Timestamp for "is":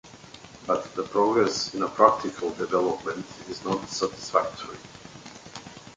3.47-3.63